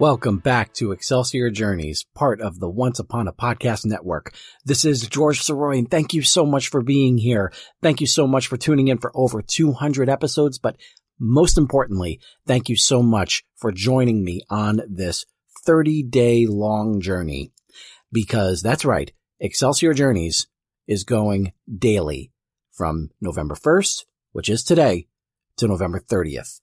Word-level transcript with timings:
Welcome 0.00 0.38
back 0.38 0.72
to 0.74 0.90
Excelsior 0.90 1.50
Journeys, 1.50 2.04
part 2.16 2.40
of 2.40 2.58
the 2.58 2.68
Once 2.68 2.98
Upon 2.98 3.28
a 3.28 3.32
Podcast 3.32 3.86
Network. 3.86 4.34
This 4.64 4.84
is 4.84 5.06
George 5.06 5.40
Sirois, 5.40 5.78
and 5.78 5.88
thank 5.88 6.12
you 6.12 6.20
so 6.20 6.44
much 6.44 6.66
for 6.66 6.82
being 6.82 7.16
here. 7.16 7.52
Thank 7.80 8.00
you 8.00 8.08
so 8.08 8.26
much 8.26 8.48
for 8.48 8.56
tuning 8.56 8.88
in 8.88 8.98
for 8.98 9.12
over 9.14 9.40
200 9.40 10.08
episodes, 10.08 10.58
but 10.58 10.76
most 11.20 11.56
importantly, 11.56 12.18
thank 12.44 12.68
you 12.68 12.74
so 12.74 13.04
much 13.04 13.44
for 13.54 13.70
joining 13.70 14.24
me 14.24 14.40
on 14.50 14.80
this 14.88 15.26
30 15.64 16.02
day 16.02 16.46
long 16.48 17.00
journey. 17.00 17.52
Because 18.10 18.62
that's 18.62 18.84
right, 18.84 19.12
Excelsior 19.38 19.94
Journeys 19.94 20.48
is 20.88 21.04
going 21.04 21.52
daily 21.72 22.32
from 22.72 23.10
November 23.20 23.54
1st, 23.54 24.06
which 24.32 24.48
is 24.48 24.64
today, 24.64 25.06
to 25.56 25.68
November 25.68 26.00
30th. 26.00 26.58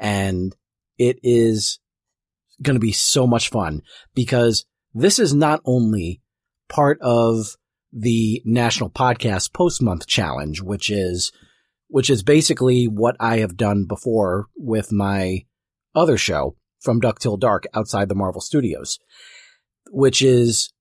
And 0.00 0.56
it 0.98 1.20
is 1.22 1.78
going 2.62 2.76
to 2.76 2.80
be 2.80 2.92
so 2.92 3.26
much 3.26 3.50
fun 3.50 3.82
because 4.14 4.64
this 4.94 5.18
is 5.18 5.34
not 5.34 5.60
only 5.64 6.20
part 6.68 6.98
of 7.00 7.56
the 7.92 8.42
National 8.44 8.90
Podcast 8.90 9.52
Post 9.52 9.82
Month 9.82 10.06
Challenge, 10.06 10.62
which 10.62 10.90
is, 10.90 11.32
which 11.88 12.08
is 12.08 12.22
basically 12.22 12.86
what 12.86 13.16
I 13.20 13.38
have 13.38 13.56
done 13.56 13.84
before 13.86 14.46
with 14.56 14.92
my 14.92 15.44
other 15.94 16.16
show 16.16 16.56
from 16.80 17.00
Duck 17.00 17.18
Till 17.18 17.36
Dark 17.36 17.66
outside 17.74 18.08
the 18.08 18.14
Marvel 18.14 18.40
Studios, 18.40 18.98
which 19.90 20.22
is 20.22 20.72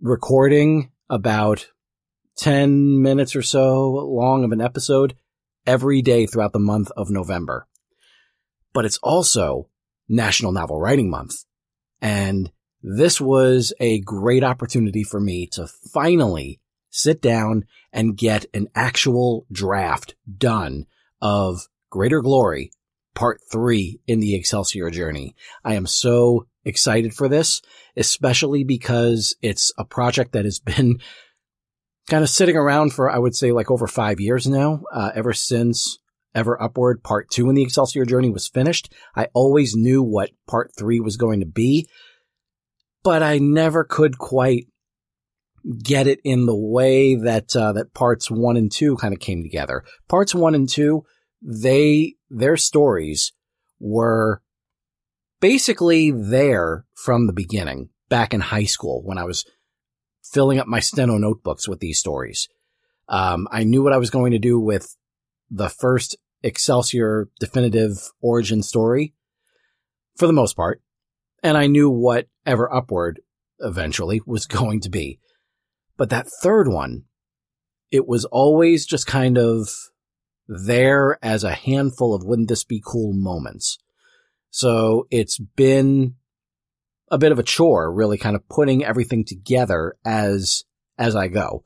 recording 0.00 0.92
about 1.08 1.68
10 2.36 3.02
minutes 3.02 3.34
or 3.34 3.42
so 3.42 3.88
long 3.90 4.44
of 4.44 4.52
an 4.52 4.60
episode 4.60 5.16
every 5.66 6.02
day 6.02 6.26
throughout 6.26 6.52
the 6.52 6.58
month 6.58 6.90
of 6.96 7.10
November. 7.10 7.66
But 8.72 8.84
it's 8.84 8.98
also 8.98 9.68
National 10.08 10.52
Novel 10.52 10.80
Writing 10.80 11.10
Month. 11.10 11.44
And 12.00 12.50
this 12.82 13.20
was 13.20 13.72
a 13.80 14.00
great 14.00 14.44
opportunity 14.44 15.02
for 15.02 15.20
me 15.20 15.46
to 15.48 15.66
finally 15.92 16.60
sit 16.90 17.20
down 17.20 17.64
and 17.92 18.16
get 18.16 18.46
an 18.54 18.68
actual 18.74 19.46
draft 19.50 20.14
done 20.36 20.86
of 21.20 21.68
Greater 21.90 22.20
Glory 22.20 22.70
part 23.14 23.40
three 23.50 24.00
in 24.06 24.20
the 24.20 24.34
Excelsior 24.34 24.90
journey. 24.90 25.34
I 25.64 25.74
am 25.74 25.86
so 25.86 26.46
excited 26.64 27.14
for 27.14 27.28
this, 27.28 27.60
especially 27.96 28.62
because 28.62 29.34
it's 29.42 29.72
a 29.76 29.84
project 29.84 30.32
that 30.32 30.44
has 30.44 30.60
been 30.60 31.00
kind 32.08 32.22
of 32.22 32.30
sitting 32.30 32.56
around 32.56 32.92
for, 32.92 33.10
I 33.10 33.18
would 33.18 33.34
say 33.34 33.50
like 33.50 33.70
over 33.70 33.86
five 33.86 34.20
years 34.20 34.46
now, 34.46 34.82
uh, 34.92 35.10
ever 35.14 35.32
since 35.32 35.98
Ever 36.34 36.60
Upward 36.60 37.02
Part 37.02 37.30
2 37.30 37.48
in 37.48 37.54
the 37.54 37.62
Excelsior 37.62 38.04
Journey 38.04 38.30
was 38.30 38.48
finished. 38.48 38.92
I 39.16 39.28
always 39.34 39.74
knew 39.74 40.02
what 40.02 40.30
Part 40.46 40.72
3 40.78 41.00
was 41.00 41.16
going 41.16 41.40
to 41.40 41.46
be, 41.46 41.88
but 43.02 43.22
I 43.22 43.38
never 43.38 43.84
could 43.84 44.18
quite 44.18 44.66
get 45.82 46.06
it 46.06 46.20
in 46.24 46.46
the 46.46 46.56
way 46.56 47.14
that, 47.14 47.54
uh, 47.56 47.72
that 47.72 47.94
Parts 47.94 48.30
1 48.30 48.56
and 48.56 48.70
2 48.70 48.96
kind 48.96 49.12
of 49.12 49.20
came 49.20 49.42
together. 49.42 49.84
Parts 50.08 50.34
1 50.34 50.54
and 50.54 50.68
2, 50.68 51.02
they, 51.42 52.14
their 52.30 52.56
stories 52.56 53.32
were 53.80 54.42
basically 55.40 56.10
there 56.10 56.84
from 56.94 57.26
the 57.26 57.32
beginning, 57.32 57.90
back 58.08 58.32
in 58.32 58.40
high 58.40 58.64
school 58.64 59.02
when 59.04 59.18
I 59.18 59.24
was 59.24 59.44
filling 60.22 60.58
up 60.58 60.66
my 60.66 60.80
steno 60.80 61.16
notebooks 61.18 61.68
with 61.68 61.80
these 61.80 61.98
stories. 61.98 62.48
Um, 63.08 63.48
I 63.50 63.64
knew 63.64 63.82
what 63.82 63.92
I 63.92 63.98
was 63.98 64.10
going 64.10 64.32
to 64.32 64.38
do 64.38 64.58
with 64.58 64.94
the 65.50 65.68
first 65.68 66.16
Excelsior 66.42 67.28
definitive 67.40 68.10
origin 68.20 68.62
story 68.62 69.14
for 70.16 70.26
the 70.26 70.32
most 70.32 70.54
part. 70.54 70.80
And 71.42 71.56
I 71.56 71.66
knew 71.66 71.90
what 71.90 72.28
Ever 72.46 72.72
Upward 72.72 73.20
eventually 73.60 74.20
was 74.26 74.46
going 74.46 74.80
to 74.80 74.90
be. 74.90 75.20
But 75.96 76.10
that 76.10 76.28
third 76.42 76.68
one, 76.68 77.04
it 77.90 78.06
was 78.06 78.24
always 78.26 78.86
just 78.86 79.06
kind 79.06 79.36
of 79.36 79.68
there 80.46 81.18
as 81.22 81.44
a 81.44 81.54
handful 81.54 82.14
of 82.14 82.24
wouldn't 82.24 82.48
this 82.48 82.64
be 82.64 82.82
cool 82.84 83.12
moments. 83.12 83.78
So 84.50 85.06
it's 85.10 85.38
been 85.38 86.14
a 87.10 87.18
bit 87.18 87.32
of 87.32 87.38
a 87.38 87.42
chore, 87.42 87.92
really 87.92 88.16
kind 88.16 88.36
of 88.36 88.48
putting 88.48 88.84
everything 88.84 89.24
together 89.24 89.96
as, 90.04 90.64
as 90.96 91.16
I 91.16 91.28
go. 91.28 91.64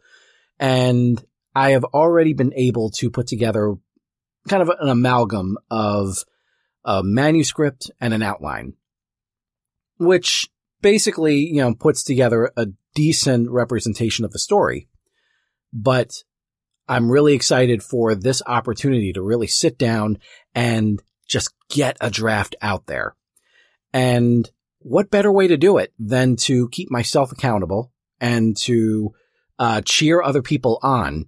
And 0.59 1.22
I 1.55 1.71
have 1.71 1.85
already 1.85 2.33
been 2.33 2.53
able 2.55 2.91
to 2.93 3.11
put 3.11 3.27
together 3.27 3.75
kind 4.49 4.63
of 4.63 4.71
an 4.81 4.89
amalgam 4.89 5.59
of 5.71 6.25
a 6.85 7.03
manuscript 7.03 7.91
and 8.01 8.13
an 8.13 8.23
outline, 8.23 8.75
which 9.99 10.49
basically, 10.81 11.37
you 11.37 11.61
know, 11.61 11.75
puts 11.75 12.03
together 12.03 12.51
a 12.57 12.69
decent 12.95 13.51
representation 13.51 14.25
of 14.25 14.33
the 14.33 14.39
story. 14.39 14.89
But 15.73 16.25
I'm 16.89 17.11
really 17.11 17.35
excited 17.35 17.83
for 17.83 18.15
this 18.15 18.43
opportunity 18.47 19.13
to 19.13 19.23
really 19.23 19.47
sit 19.47 19.79
down 19.79 20.19
and 20.55 21.01
just 21.29 21.55
get 21.71 21.97
a 22.01 22.11
draft 22.11 22.57
out 22.61 22.87
there. 22.87 23.15
And 23.93 24.51
what 24.81 25.11
better 25.11 25.31
way 25.31 25.47
to 25.49 25.57
do 25.57 25.79
it 25.79 25.93
than 25.99 26.37
to 26.37 26.69
keep 26.71 26.91
myself 26.91 27.31
accountable 27.31 27.93
and 28.21 28.57
to 28.57 29.15
uh, 29.59 29.81
cheer 29.84 30.21
other 30.23 30.43
people 30.43 30.79
on 30.83 31.27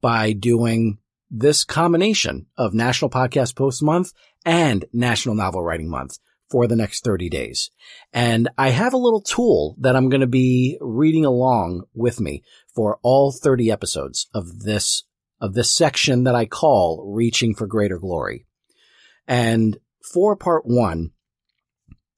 by 0.00 0.32
doing 0.32 0.98
this 1.30 1.64
combination 1.64 2.46
of 2.56 2.74
National 2.74 3.10
Podcast 3.10 3.56
Post 3.56 3.82
Month 3.82 4.12
and 4.44 4.84
National 4.92 5.34
Novel 5.34 5.62
Writing 5.62 5.90
Month 5.90 6.18
for 6.48 6.66
the 6.66 6.76
next 6.76 7.04
30 7.04 7.28
days. 7.28 7.70
And 8.12 8.48
I 8.56 8.70
have 8.70 8.94
a 8.94 8.98
little 8.98 9.20
tool 9.20 9.76
that 9.80 9.96
I'm 9.96 10.08
going 10.08 10.20
to 10.20 10.26
be 10.26 10.78
reading 10.80 11.24
along 11.24 11.82
with 11.94 12.20
me 12.20 12.42
for 12.74 12.98
all 13.02 13.32
30 13.32 13.70
episodes 13.70 14.28
of 14.32 14.60
this, 14.60 15.02
of 15.40 15.54
this 15.54 15.74
section 15.74 16.24
that 16.24 16.36
I 16.36 16.46
call 16.46 17.12
Reaching 17.12 17.54
for 17.54 17.66
Greater 17.66 17.98
Glory. 17.98 18.46
And 19.26 19.78
for 20.12 20.36
part 20.36 20.62
one, 20.64 21.10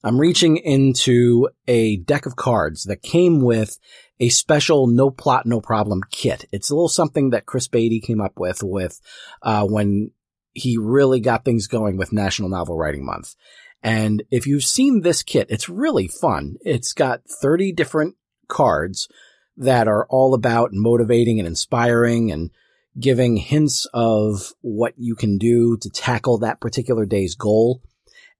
I'm 0.04 0.20
reaching 0.20 0.58
into 0.58 1.48
a 1.66 1.96
deck 1.96 2.26
of 2.26 2.36
cards 2.36 2.84
that 2.84 3.02
came 3.02 3.40
with 3.40 3.78
a 4.20 4.28
special 4.28 4.86
no 4.86 5.10
plot, 5.10 5.46
no 5.46 5.60
problem 5.60 6.02
kit. 6.10 6.44
It's 6.52 6.70
a 6.70 6.74
little 6.74 6.88
something 6.88 7.30
that 7.30 7.46
Chris 7.46 7.68
Baty 7.68 8.00
came 8.00 8.20
up 8.20 8.38
with 8.38 8.62
with, 8.62 9.00
uh, 9.42 9.64
when 9.66 10.12
he 10.52 10.76
really 10.78 11.20
got 11.20 11.44
things 11.44 11.66
going 11.66 11.96
with 11.96 12.12
National 12.12 12.48
Novel 12.48 12.76
Writing 12.76 13.04
Month. 13.04 13.34
And 13.82 14.22
if 14.30 14.46
you've 14.46 14.64
seen 14.64 15.02
this 15.02 15.22
kit, 15.22 15.46
it's 15.50 15.68
really 15.68 16.08
fun. 16.08 16.56
It's 16.62 16.92
got 16.92 17.22
30 17.28 17.72
different 17.72 18.16
cards 18.48 19.08
that 19.56 19.88
are 19.88 20.06
all 20.08 20.34
about 20.34 20.70
motivating 20.72 21.38
and 21.38 21.46
inspiring 21.46 22.30
and 22.32 22.50
giving 22.98 23.36
hints 23.36 23.86
of 23.94 24.52
what 24.60 24.94
you 24.96 25.14
can 25.14 25.38
do 25.38 25.76
to 25.76 25.90
tackle 25.90 26.38
that 26.38 26.60
particular 26.60 27.06
day's 27.06 27.34
goal. 27.34 27.82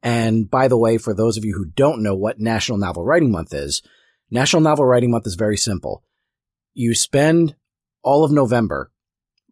And 0.03 0.51
by 0.51 0.69
the 0.69 0.79
way, 0.79 0.99
for 0.99 1.15
those 1.15 1.37
of 1.37 1.45
you 1.45 1.55
who 1.55 1.65
don't 1.65 2.03
know 2.03 2.15
what 2.15 2.39
National 2.39 2.79
Novel 2.79 3.05
Writing 3.05 3.33
Month 3.33 3.53
is, 3.53 3.83
National 4.31 4.63
Novel 4.63 4.85
Writing 4.85 5.11
Month 5.11 5.27
is 5.27 5.35
very 5.35 5.57
simple. 5.57 6.05
You 6.75 6.95
spend 6.95 7.57
all 8.03 8.25
of 8.25 8.31
November 8.31 8.93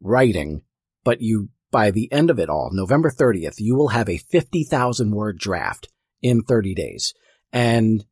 writing, 0.01 0.63
but 1.05 1.21
you, 1.21 1.49
by 1.71 1.91
the 1.91 2.11
end 2.13 2.31
of 2.31 2.39
it 2.39 2.49
all, 2.49 2.71
November 2.73 3.11
30th, 3.11 3.57
you 3.59 3.75
will 3.75 3.89
have 3.89 4.09
a 4.09 4.19
50,000 4.19 5.11
word 5.11 5.39
draft 5.39 5.89
in 6.23 6.43
30 6.43 6.75
days. 6.75 7.15
And 7.53 8.05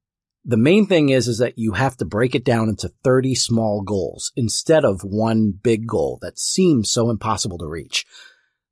the 0.44 0.56
main 0.56 0.86
thing 0.86 1.08
is, 1.08 1.28
is 1.28 1.38
that 1.38 1.58
you 1.58 1.72
have 1.72 1.96
to 1.98 2.04
break 2.04 2.34
it 2.34 2.44
down 2.44 2.68
into 2.68 2.92
30 3.02 3.34
small 3.34 3.82
goals 3.82 4.32
instead 4.36 4.84
of 4.84 5.00
one 5.02 5.52
big 5.52 5.86
goal 5.86 6.18
that 6.20 6.38
seems 6.38 6.90
so 6.90 7.10
impossible 7.10 7.58
to 7.58 7.66
reach. 7.66 8.04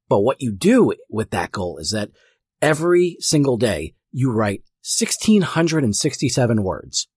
But 0.09 0.20
what 0.20 0.43
you 0.43 0.53
do 0.53 0.93
with 1.09 1.31
that 1.31 1.53
goal 1.53 1.79
is 1.79 1.93
that 1.93 2.11
every 2.62 3.17
single 3.19 3.59
day 3.59 3.94
you 4.12 4.31
write 4.31 4.61
1667 4.85 6.62
words. 6.62 7.09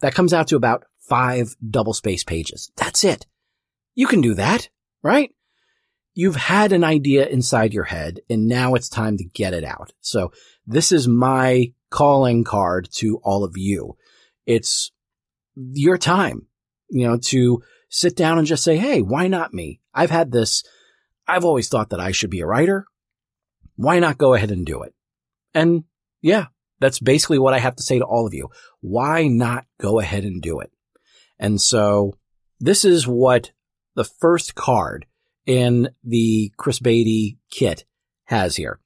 That 0.00 0.14
comes 0.14 0.32
out 0.32 0.48
to 0.48 0.56
about 0.56 0.84
five 1.08 1.54
double 1.68 1.94
space 1.94 2.24
pages. 2.24 2.72
That's 2.76 3.04
it. 3.04 3.26
You 3.94 4.06
can 4.06 4.20
do 4.20 4.34
that, 4.34 4.68
right? 5.02 5.30
You've 6.14 6.36
had 6.36 6.72
an 6.72 6.82
idea 6.82 7.26
inside 7.26 7.74
your 7.74 7.84
head 7.84 8.20
and 8.28 8.48
now 8.48 8.74
it's 8.74 8.88
time 8.88 9.18
to 9.18 9.24
get 9.24 9.54
it 9.54 9.64
out. 9.64 9.92
So 10.00 10.32
this 10.66 10.90
is 10.90 11.06
my 11.06 11.72
calling 11.90 12.42
card 12.42 12.88
to 12.94 13.20
all 13.22 13.44
of 13.44 13.56
you. 13.56 13.96
It's 14.46 14.92
your 15.54 15.98
time, 15.98 16.46
you 16.90 17.06
know, 17.06 17.18
to 17.18 17.62
sit 17.88 18.16
down 18.16 18.38
and 18.38 18.46
just 18.46 18.64
say, 18.64 18.76
Hey, 18.76 19.02
why 19.02 19.28
not 19.28 19.54
me? 19.54 19.80
I've 19.94 20.10
had 20.10 20.32
this. 20.32 20.62
I've 21.26 21.44
always 21.44 21.68
thought 21.68 21.90
that 21.90 22.00
I 22.00 22.12
should 22.12 22.30
be 22.30 22.40
a 22.40 22.46
writer. 22.46 22.86
Why 23.76 23.98
not 23.98 24.18
go 24.18 24.34
ahead 24.34 24.50
and 24.50 24.66
do 24.66 24.82
it? 24.82 24.94
And 25.54 25.84
yeah, 26.20 26.46
that's 26.80 26.98
basically 26.98 27.38
what 27.38 27.54
I 27.54 27.58
have 27.58 27.76
to 27.76 27.82
say 27.82 27.98
to 27.98 28.04
all 28.04 28.26
of 28.26 28.34
you. 28.34 28.48
Why 28.80 29.28
not 29.28 29.66
go 29.80 30.00
ahead 30.00 30.24
and 30.24 30.42
do 30.42 30.60
it? 30.60 30.70
And 31.38 31.60
so 31.60 32.14
this 32.60 32.84
is 32.84 33.06
what 33.06 33.52
the 33.94 34.04
first 34.04 34.54
card 34.54 35.06
in 35.44 35.90
the 36.04 36.52
Chris 36.56 36.78
Baty 36.78 37.38
kit 37.50 37.84
has 38.24 38.56
here. 38.56 38.80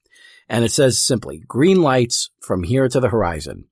And 0.48 0.64
it 0.64 0.72
says 0.72 1.00
simply, 1.00 1.42
green 1.46 1.80
lights 1.80 2.30
from 2.40 2.64
here 2.64 2.88
to 2.88 3.00
the 3.00 3.08
horizon. 3.08 3.66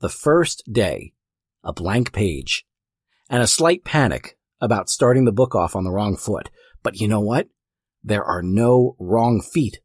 The 0.00 0.10
first 0.10 0.62
day, 0.70 1.14
a 1.62 1.72
blank 1.72 2.12
page, 2.12 2.66
and 3.30 3.42
a 3.42 3.46
slight 3.46 3.84
panic 3.84 4.36
about 4.60 4.90
starting 4.90 5.24
the 5.24 5.32
book 5.32 5.54
off 5.54 5.74
on 5.74 5.84
the 5.84 5.90
wrong 5.90 6.16
foot. 6.16 6.50
But 6.82 7.00
you 7.00 7.08
know 7.08 7.20
what? 7.20 7.48
There 8.02 8.24
are 8.24 8.42
no 8.42 8.96
wrong 8.98 9.40
feet. 9.40 9.80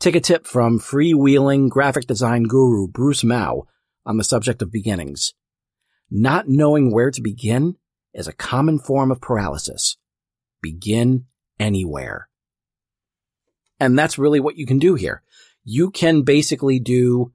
Take 0.00 0.16
a 0.16 0.20
tip 0.20 0.46
from 0.46 0.80
freewheeling 0.80 1.68
graphic 1.68 2.06
design 2.06 2.44
guru 2.44 2.88
Bruce 2.88 3.22
Mau 3.22 3.64
on 4.06 4.16
the 4.16 4.24
subject 4.24 4.62
of 4.62 4.72
beginnings. 4.72 5.34
Not 6.10 6.48
knowing 6.48 6.90
where 6.90 7.10
to 7.10 7.20
begin 7.20 7.76
is 8.14 8.26
a 8.26 8.32
common 8.32 8.78
form 8.78 9.10
of 9.10 9.20
paralysis. 9.20 9.98
Begin 10.62 11.26
anywhere. 11.58 12.30
And 13.78 13.98
that's 13.98 14.16
really 14.16 14.40
what 14.40 14.56
you 14.56 14.64
can 14.64 14.78
do 14.78 14.94
here. 14.94 15.22
You 15.64 15.90
can 15.90 16.22
basically 16.22 16.80
do 16.80 17.34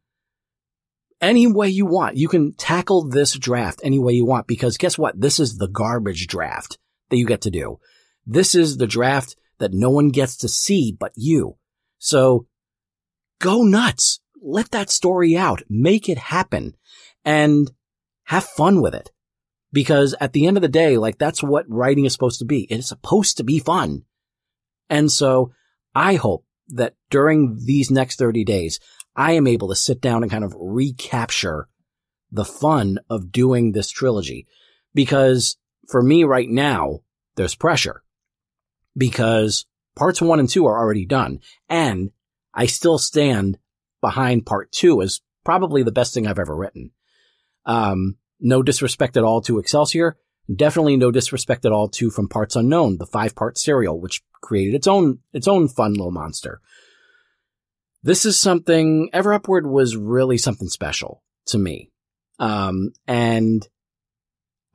any 1.21 1.45
way 1.45 1.69
you 1.69 1.85
want. 1.85 2.17
You 2.17 2.27
can 2.27 2.55
tackle 2.55 3.07
this 3.07 3.37
draft 3.37 3.79
any 3.83 3.99
way 3.99 4.13
you 4.13 4.25
want 4.25 4.47
because 4.47 4.77
guess 4.77 4.97
what? 4.97 5.21
This 5.21 5.39
is 5.39 5.59
the 5.59 5.67
garbage 5.67 6.25
draft 6.25 6.79
that 7.11 7.17
you 7.17 7.27
get 7.27 7.41
to 7.41 7.51
do. 7.51 7.77
This 8.25 8.55
is 8.55 8.77
the 8.77 8.87
draft 8.87 9.35
that 9.59 9.71
no 9.71 9.91
one 9.91 10.09
gets 10.09 10.37
to 10.37 10.47
see 10.47 10.91
but 10.91 11.11
you. 11.15 11.57
So 11.99 12.47
go 13.39 13.63
nuts. 13.63 14.19
Let 14.41 14.71
that 14.71 14.89
story 14.89 15.35
out. 15.35 15.63
Make 15.69 16.07
it 16.09 16.17
happen 16.17 16.75
and 17.23 17.71
have 18.25 18.43
fun 18.43 18.81
with 18.81 18.93
it. 18.93 19.11
Because 19.71 20.15
at 20.21 20.33
the 20.33 20.45
end 20.45 20.57
of 20.57 20.61
the 20.61 20.69
day, 20.69 20.97
like 20.97 21.17
that's 21.17 21.43
what 21.43 21.69
writing 21.69 22.05
is 22.05 22.13
supposed 22.13 22.39
to 22.39 22.45
be. 22.45 22.63
It 22.63 22.79
is 22.79 22.87
supposed 22.87 23.37
to 23.37 23.43
be 23.43 23.59
fun. 23.59 24.03
And 24.89 25.11
so 25.11 25.51
I 25.93 26.15
hope 26.15 26.45
that 26.69 26.95
during 27.09 27.59
these 27.65 27.91
next 27.91 28.17
30 28.17 28.43
days, 28.43 28.79
I 29.15 29.33
am 29.33 29.47
able 29.47 29.69
to 29.69 29.75
sit 29.75 30.01
down 30.01 30.23
and 30.23 30.31
kind 30.31 30.43
of 30.43 30.55
recapture 30.57 31.67
the 32.31 32.45
fun 32.45 32.99
of 33.09 33.31
doing 33.31 33.71
this 33.71 33.89
trilogy. 33.89 34.47
Because 34.93 35.57
for 35.87 36.01
me 36.01 36.23
right 36.23 36.49
now, 36.49 36.99
there's 37.35 37.55
pressure 37.55 38.01
because 38.95 39.65
parts 39.95 40.21
one 40.21 40.39
and 40.39 40.49
two 40.49 40.65
are 40.65 40.77
already 40.77 41.05
done 41.05 41.39
and 41.69 42.11
I 42.55 42.65
still 42.67 42.97
stand 42.97 43.59
behind 44.01 44.45
part 44.45 44.71
two 44.71 45.01
as 45.01 45.21
probably 45.43 45.83
the 45.83 45.91
best 45.91 46.13
thing 46.13 46.25
I've 46.25 46.39
ever 46.39 46.55
written. 46.55 46.91
Um, 47.65 48.17
no 48.39 48.63
disrespect 48.63 49.17
at 49.17 49.23
all 49.23 49.41
to 49.41 49.59
Excelsior. 49.59 50.17
Definitely 50.53 50.97
no 50.97 51.11
disrespect 51.11 51.65
at 51.65 51.71
all 51.71 51.89
to 51.89 52.09
From 52.09 52.29
Parts 52.29 52.55
Unknown, 52.55 52.97
the 52.97 53.07
five 53.07 53.35
part 53.35 53.57
serial, 53.57 53.99
which 53.99 54.21
created 54.41 54.75
its 54.75 54.87
own, 54.87 55.19
its 55.33 55.47
own 55.47 55.67
fun 55.67 55.93
little 55.93 56.11
monster. 56.11 56.61
This 58.03 58.25
is 58.25 58.39
something, 58.39 59.09
Ever 59.11 59.33
Upward 59.33 59.65
was 59.65 59.97
really 59.97 60.37
something 60.37 60.67
special 60.67 61.23
to 61.47 61.57
me. 61.57 61.89
Um, 62.37 62.93
and 63.07 63.67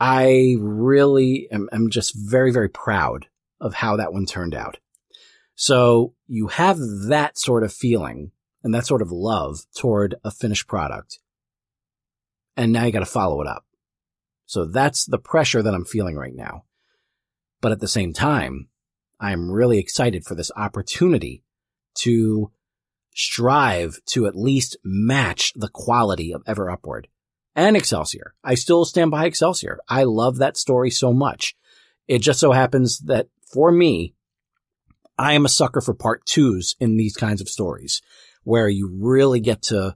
I 0.00 0.56
really 0.58 1.46
am, 1.52 1.68
am 1.70 1.90
just 1.90 2.14
very, 2.16 2.50
very 2.50 2.68
proud 2.68 3.26
of 3.60 3.74
how 3.74 3.96
that 3.96 4.12
one 4.12 4.26
turned 4.26 4.54
out. 4.54 4.78
So 5.60 6.14
you 6.26 6.46
have 6.46 6.78
that 7.08 7.38
sort 7.38 7.64
of 7.64 7.70
feeling 7.70 8.32
and 8.64 8.74
that 8.74 8.86
sort 8.86 9.02
of 9.02 9.12
love 9.12 9.66
toward 9.76 10.14
a 10.24 10.30
finished 10.30 10.66
product. 10.66 11.18
And 12.56 12.72
now 12.72 12.86
you 12.86 12.92
got 12.92 13.00
to 13.00 13.04
follow 13.04 13.42
it 13.42 13.46
up. 13.46 13.66
So 14.46 14.64
that's 14.64 15.04
the 15.04 15.18
pressure 15.18 15.62
that 15.62 15.74
I'm 15.74 15.84
feeling 15.84 16.16
right 16.16 16.34
now. 16.34 16.64
But 17.60 17.72
at 17.72 17.80
the 17.80 17.88
same 17.88 18.14
time, 18.14 18.70
I'm 19.20 19.50
really 19.50 19.78
excited 19.78 20.24
for 20.24 20.34
this 20.34 20.50
opportunity 20.56 21.44
to 21.96 22.50
strive 23.14 24.02
to 24.06 24.26
at 24.26 24.34
least 24.34 24.78
match 24.82 25.52
the 25.54 25.68
quality 25.68 26.32
of 26.32 26.42
Ever 26.46 26.70
Upward 26.70 27.06
and 27.54 27.76
Excelsior. 27.76 28.32
I 28.42 28.54
still 28.54 28.86
stand 28.86 29.10
by 29.10 29.26
Excelsior. 29.26 29.78
I 29.90 30.04
love 30.04 30.38
that 30.38 30.56
story 30.56 30.90
so 30.90 31.12
much. 31.12 31.54
It 32.08 32.22
just 32.22 32.40
so 32.40 32.52
happens 32.52 33.00
that 33.00 33.28
for 33.52 33.70
me, 33.70 34.14
I 35.20 35.34
am 35.34 35.44
a 35.44 35.50
sucker 35.50 35.82
for 35.82 35.92
part 35.92 36.24
twos 36.24 36.76
in 36.80 36.96
these 36.96 37.14
kinds 37.14 37.42
of 37.42 37.48
stories 37.50 38.00
where 38.42 38.70
you 38.70 38.90
really 38.90 39.40
get 39.40 39.60
to 39.64 39.94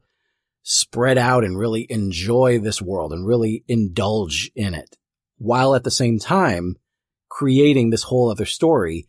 spread 0.62 1.16
out 1.16 1.44
and 1.44 1.58
really 1.58 1.86
enjoy 1.88 2.58
this 2.58 2.82
world 2.82 3.10
and 3.10 3.26
really 3.26 3.64
indulge 3.66 4.50
in 4.54 4.74
it 4.74 4.98
while 5.38 5.74
at 5.74 5.82
the 5.82 5.90
same 5.90 6.18
time 6.18 6.76
creating 7.30 7.88
this 7.88 8.02
whole 8.02 8.30
other 8.30 8.44
story 8.44 9.08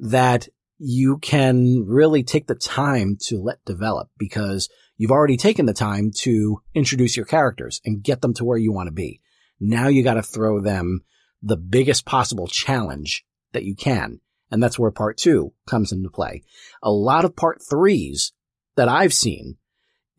that 0.00 0.48
you 0.78 1.18
can 1.18 1.84
really 1.86 2.24
take 2.24 2.48
the 2.48 2.56
time 2.56 3.16
to 3.20 3.40
let 3.40 3.64
develop 3.64 4.10
because 4.18 4.68
you've 4.96 5.12
already 5.12 5.36
taken 5.36 5.66
the 5.66 5.72
time 5.72 6.10
to 6.10 6.60
introduce 6.74 7.16
your 7.16 7.24
characters 7.24 7.80
and 7.84 8.02
get 8.02 8.20
them 8.20 8.34
to 8.34 8.44
where 8.44 8.58
you 8.58 8.72
want 8.72 8.88
to 8.88 8.92
be. 8.92 9.20
Now 9.60 9.86
you 9.86 10.02
got 10.02 10.14
to 10.14 10.24
throw 10.24 10.60
them 10.60 11.04
the 11.40 11.56
biggest 11.56 12.04
possible 12.04 12.48
challenge 12.48 13.24
that 13.52 13.62
you 13.62 13.76
can. 13.76 14.18
And 14.52 14.62
that's 14.62 14.78
where 14.78 14.92
part 14.92 15.16
two 15.16 15.52
comes 15.66 15.90
into 15.90 16.10
play. 16.10 16.44
A 16.82 16.92
lot 16.92 17.24
of 17.24 17.34
part 17.34 17.60
threes 17.68 18.32
that 18.76 18.88
I've 18.88 19.12
seen 19.12 19.56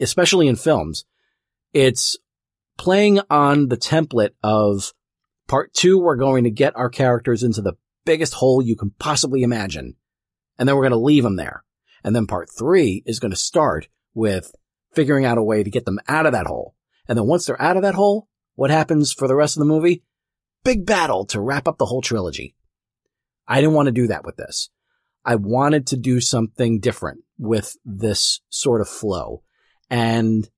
especially 0.03 0.47
in 0.47 0.55
films, 0.55 1.05
it's 1.73 2.17
playing 2.77 3.19
on 3.29 3.69
the 3.69 3.77
template 3.77 4.33
of 4.43 4.93
part 5.47 5.73
two, 5.73 5.99
we're 5.99 6.15
going 6.15 6.43
to 6.43 6.51
get 6.51 6.75
our 6.75 6.89
characters 6.89 7.43
into 7.43 7.61
the 7.61 7.73
biggest 8.05 8.35
hole 8.35 8.61
you 8.61 8.75
can 8.75 8.91
possibly 8.99 9.43
imagine. 9.43 9.95
And 10.57 10.67
then 10.67 10.75
we're 10.75 10.83
going 10.83 10.91
to 10.91 10.97
leave 10.97 11.23
them 11.23 11.37
there. 11.37 11.63
And 12.03 12.15
then 12.15 12.27
part 12.27 12.49
three 12.55 13.01
is 13.05 13.19
going 13.19 13.31
to 13.31 13.37
start 13.37 13.87
with 14.13 14.53
figuring 14.93 15.25
out 15.25 15.37
a 15.37 15.43
way 15.43 15.63
to 15.63 15.69
get 15.69 15.85
them 15.85 15.99
out 16.07 16.25
of 16.25 16.33
that 16.33 16.47
hole. 16.47 16.75
And 17.07 17.17
then 17.17 17.25
once 17.25 17.45
they're 17.45 17.61
out 17.61 17.77
of 17.77 17.83
that 17.83 17.95
hole, 17.95 18.27
what 18.55 18.69
happens 18.69 19.13
for 19.13 19.27
the 19.27 19.35
rest 19.35 19.55
of 19.55 19.59
the 19.59 19.65
movie? 19.65 20.03
Big 20.63 20.85
battle 20.85 21.25
to 21.27 21.41
wrap 21.41 21.67
up 21.67 21.77
the 21.77 21.85
whole 21.85 22.01
trilogy. 22.01 22.55
I 23.47 23.61
didn't 23.61 23.75
want 23.75 23.87
to 23.87 23.91
do 23.91 24.07
that 24.07 24.25
with 24.25 24.37
this. 24.37 24.69
I 25.25 25.35
wanted 25.35 25.87
to 25.87 25.97
do 25.97 26.19
something 26.19 26.79
different 26.79 27.21
with 27.37 27.77
this 27.85 28.41
sort 28.49 28.81
of 28.81 28.89
flow. 28.89 29.43
And 29.89 30.49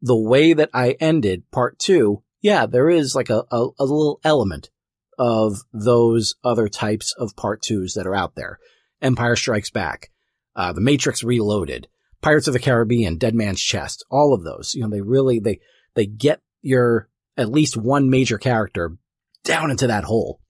the 0.00 0.16
way 0.16 0.52
that 0.52 0.70
I 0.72 0.96
ended 1.00 1.50
part 1.50 1.78
two, 1.78 2.22
yeah, 2.40 2.66
there 2.66 2.88
is 2.88 3.14
like 3.14 3.30
a, 3.30 3.44
a, 3.50 3.68
a 3.78 3.84
little 3.84 4.20
element 4.24 4.70
of 5.18 5.62
those 5.72 6.34
other 6.44 6.68
types 6.68 7.14
of 7.18 7.36
part 7.36 7.62
twos 7.62 7.94
that 7.94 8.06
are 8.06 8.14
out 8.14 8.34
there. 8.34 8.58
Empire 9.02 9.36
Strikes 9.36 9.70
Back, 9.70 10.10
uh, 10.54 10.72
The 10.72 10.80
Matrix 10.80 11.22
Reloaded, 11.22 11.88
Pirates 12.22 12.46
of 12.46 12.54
the 12.54 12.60
Caribbean, 12.60 13.18
Dead 13.18 13.34
Man's 13.34 13.60
Chest, 13.60 14.04
all 14.10 14.32
of 14.32 14.44
those. 14.44 14.74
You 14.74 14.82
know, 14.82 14.90
they 14.90 15.00
really, 15.02 15.38
they, 15.38 15.60
they 15.94 16.06
get 16.06 16.40
your 16.62 17.08
at 17.36 17.50
least 17.50 17.76
one 17.76 18.10
major 18.10 18.38
character 18.38 18.96
down 19.44 19.70
into 19.70 19.86
that 19.86 20.04
hole. 20.04 20.40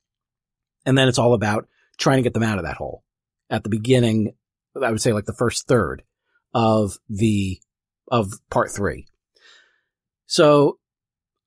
And 0.87 0.97
then 0.97 1.09
it's 1.09 1.19
all 1.19 1.35
about 1.35 1.69
trying 1.99 2.19
to 2.19 2.23
get 2.23 2.33
them 2.33 2.43
out 2.43 2.59
of 2.59 2.65
that 2.65 2.77
hole. 2.77 3.03
At 3.51 3.63
the 3.63 3.69
beginning, 3.69 4.35
I 4.81 4.91
would 4.91 5.01
say 5.01 5.13
like 5.13 5.27
the 5.27 5.35
first 5.35 5.69
third 5.69 6.03
of 6.55 6.97
the 7.09 7.61
of 8.11 8.33
part 8.51 8.71
three. 8.71 9.07
So 10.27 10.79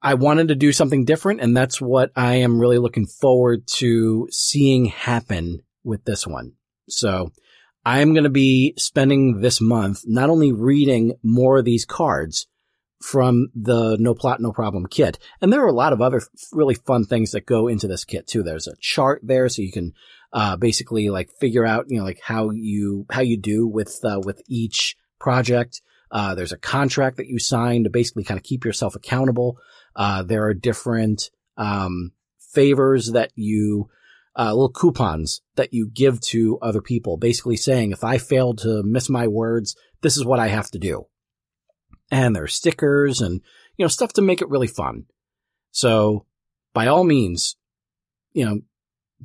I 0.02 0.14
wanted 0.14 0.50
to 0.50 0.56
do 0.56 0.72
something 0.72 1.06
different 1.06 1.42
and 1.42 1.56
that's 1.56 1.82
what 1.82 2.12
I 2.16 2.36
am 2.36 2.60
really 2.60 2.78
looking 2.78 3.06
forward 3.06 3.68
to 3.76 4.28
seeing 4.32 4.86
happen 4.86 5.62
with 5.84 6.04
this 6.06 6.26
one. 6.28 6.54
So 6.90 7.32
I'm 7.86 8.14
going 8.14 8.24
to 8.24 8.30
be 8.30 8.74
spending 8.78 9.42
this 9.42 9.60
month 9.60 10.04
not 10.06 10.30
only 10.30 10.52
reading 10.52 11.14
more 11.24 11.60
of 11.60 11.66
these 11.66 11.86
cards 11.86 12.48
from 13.02 13.48
the 13.56 13.96
No 14.00 14.14
Plot, 14.14 14.42
No 14.42 14.52
Problem 14.52 14.86
kit, 14.86 15.18
and 15.42 15.52
there 15.52 15.64
are 15.64 15.70
a 15.70 15.74
lot 15.74 15.94
of 15.94 16.02
other 16.02 16.22
really 16.52 16.76
fun 16.76 17.06
things 17.06 17.32
that 17.32 17.46
go 17.46 17.68
into 17.68 17.88
this 17.88 18.04
kit 18.04 18.28
too. 18.28 18.44
There's 18.44 18.68
a 18.68 18.76
chart 18.80 19.22
there 19.24 19.48
so 19.50 19.62
you 19.62 19.72
can, 19.72 19.94
uh, 20.34 20.58
basically 20.58 21.10
like 21.10 21.30
figure 21.40 21.66
out, 21.66 21.86
you 21.88 21.98
know, 21.98 22.04
like 22.04 22.20
how 22.22 22.52
you, 22.52 23.06
how 23.10 23.22
you 23.22 23.38
do 23.38 23.68
with, 23.68 24.00
uh, 24.04 24.20
with 24.24 24.42
each 24.48 24.96
project. 25.20 25.82
Uh, 26.12 26.36
there's 26.36 26.52
a 26.52 26.58
contract 26.58 27.18
that 27.18 27.28
you 27.28 27.40
sign 27.40 27.84
to 27.84 27.90
basically 27.90 28.24
kind 28.24 28.38
of 28.38 28.44
keep 28.44 28.66
yourself 28.66 28.96
accountable. 28.96 29.58
Uh, 29.96 30.24
there 30.24 30.44
are 30.46 30.54
different, 30.54 31.30
um, 31.58 32.12
favors 32.54 33.12
that 33.12 33.32
you, 33.36 33.90
uh, 34.38 34.52
little 34.52 34.72
coupons 34.72 35.42
that 35.56 35.74
you 35.74 35.90
give 35.92 36.20
to 36.22 36.58
other 36.62 36.82
people, 36.82 37.18
basically 37.18 37.58
saying, 37.58 37.92
if 37.92 38.04
I 38.04 38.18
fail 38.18 38.54
to 38.56 38.84
miss 38.84 39.10
my 39.10 39.28
words, 39.28 39.76
this 40.02 40.18
is 40.18 40.26
what 40.26 40.40
I 40.40 40.48
have 40.48 40.70
to 40.72 40.80
do. 40.80 41.06
And 42.12 42.36
there's 42.36 42.56
stickers 42.56 43.22
and, 43.22 43.42
you 43.78 43.84
know, 43.84 43.90
stuff 43.90 44.14
to 44.14 44.22
make 44.22 44.42
it 44.42 44.50
really 44.50 44.68
fun. 44.68 45.06
So 45.72 46.26
by 46.74 46.88
all 46.88 47.04
means, 47.04 47.56
you 48.34 48.46
know, 48.46 48.62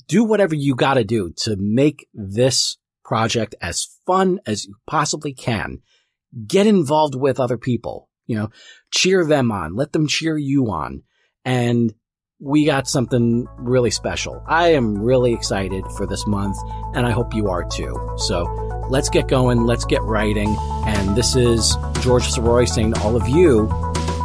do 0.08 0.24
whatever 0.24 0.54
you 0.54 0.74
gotta 0.74 1.04
do 1.04 1.32
to 1.38 1.56
make 1.56 2.08
this 2.12 2.76
project 3.04 3.54
as 3.60 3.88
fun 4.06 4.40
as 4.46 4.66
you 4.66 4.74
possibly 4.86 5.32
can. 5.32 5.80
Get 6.46 6.66
involved 6.66 7.14
with 7.14 7.38
other 7.38 7.58
people, 7.58 8.08
you 8.26 8.36
know, 8.36 8.50
cheer 8.90 9.24
them 9.24 9.52
on, 9.52 9.76
let 9.76 9.92
them 9.92 10.08
cheer 10.08 10.36
you 10.36 10.70
on. 10.70 11.02
And 11.44 11.94
we 12.40 12.64
got 12.64 12.88
something 12.88 13.46
really 13.58 13.90
special. 13.90 14.42
I 14.46 14.72
am 14.72 14.98
really 14.98 15.32
excited 15.32 15.84
for 15.96 16.06
this 16.06 16.26
month 16.26 16.56
and 16.94 17.06
I 17.06 17.10
hope 17.10 17.34
you 17.34 17.48
are 17.48 17.64
too. 17.64 17.96
So 18.16 18.44
let's 18.88 19.08
get 19.08 19.28
going. 19.28 19.64
Let's 19.64 19.84
get 19.84 20.02
writing. 20.02 20.56
And 20.86 21.16
this 21.16 21.36
is 21.36 21.76
George 22.00 22.24
Sirois 22.24 22.68
saying 22.68 22.94
to 22.94 23.00
all 23.00 23.16
of 23.16 23.28
you, 23.28 23.70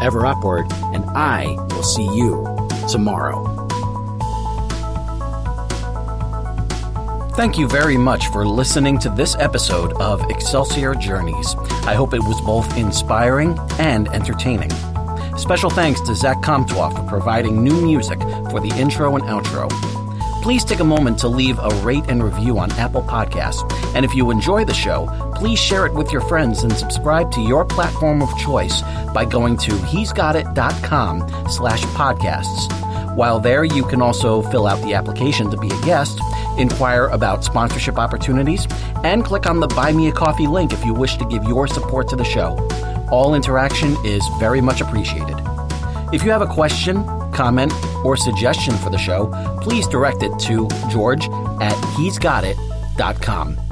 ever 0.02 0.26
upward, 0.26 0.66
and 0.94 1.06
I 1.12 1.56
will 1.70 1.84
see 1.84 2.04
you 2.04 2.46
tomorrow. 2.90 3.56
Thank 7.36 7.58
you 7.58 7.70
very 7.70 7.96
much 7.96 8.28
for 8.28 8.46
listening 8.46 9.00
to 9.00 9.10
this 9.10 9.36
episode 9.38 9.94
of 9.94 10.22
Excelsior 10.30 10.94
Journeys. 10.94 11.56
I 11.86 11.94
hope 11.94 12.14
it 12.14 12.22
was 12.22 12.42
both 12.42 12.78
inspiring 12.78 13.58
and 13.80 14.10
entertaining. 14.10 14.72
Special 15.38 15.70
thanks 15.70 16.02
to 16.02 16.16
Zach 16.16 16.42
Comtois 16.42 16.90
for 16.90 17.08
providing 17.08 17.64
new 17.64 17.80
music 17.80 18.20
for 18.52 18.60
the 18.60 18.74
intro 18.78 19.16
and 19.16 19.24
outro. 19.24 19.99
Please 20.50 20.66
take 20.66 20.80
a 20.80 20.84
moment 20.84 21.20
to 21.20 21.28
leave 21.28 21.60
a 21.60 21.70
rate 21.84 22.06
and 22.10 22.24
review 22.24 22.58
on 22.58 22.72
Apple 22.72 23.04
Podcasts. 23.04 23.72
And 23.94 24.04
if 24.04 24.16
you 24.16 24.32
enjoy 24.32 24.66
the 24.66 24.74
show, 24.74 25.08
please 25.36 25.60
share 25.60 25.86
it 25.86 25.94
with 25.94 26.12
your 26.12 26.22
friends 26.22 26.64
and 26.64 26.74
subscribe 26.74 27.32
to 27.34 27.42
your 27.42 27.64
platform 27.64 28.24
of 28.24 28.36
choice 28.40 28.82
by 29.14 29.26
going 29.26 29.58
to 29.58 29.70
hesgotit.com 29.70 31.52
slash 31.52 31.84
podcasts. 31.94 33.16
While 33.16 33.40
there, 33.40 33.64
you 33.64 33.84
can 33.86 34.02
also 34.02 34.42
fill 34.42 34.66
out 34.66 34.82
the 34.82 34.96
application 34.96 35.52
to 35.52 35.58
be 35.58 35.68
a 35.68 35.82
guest, 35.82 36.20
inquire 36.58 37.06
about 37.10 37.44
sponsorship 37.44 38.00
opportunities, 38.00 38.66
and 39.04 39.24
click 39.24 39.46
on 39.46 39.60
the 39.60 39.68
Buy 39.68 39.92
Me 39.92 40.08
a 40.08 40.12
Coffee 40.12 40.48
link 40.48 40.74
if 40.74 40.84
you 40.84 40.96
wish 40.96 41.16
to 41.18 41.26
give 41.26 41.44
your 41.44 41.68
support 41.68 42.08
to 42.08 42.16
the 42.16 42.26
show. 42.26 42.58
All 43.12 43.36
interaction 43.36 43.96
is 44.04 44.28
very 44.40 44.62
much 44.62 44.82
appreciated. 44.82 45.38
If 46.12 46.24
you 46.24 46.32
have 46.32 46.42
a 46.42 46.48
question, 46.48 47.06
comment, 47.40 47.74
or 48.04 48.18
suggestion 48.18 48.76
for 48.76 48.90
the 48.90 48.98
show, 48.98 49.32
please 49.62 49.88
direct 49.88 50.24
it 50.24 50.38
to 50.40 50.68
george 50.90 51.24
at 51.62 51.78
hesgotit.com. 51.96 53.69